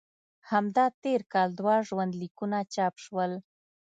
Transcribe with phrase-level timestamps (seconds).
[0.51, 3.31] همدا تېر کال دوه ژوند لیکونه چاپ شول.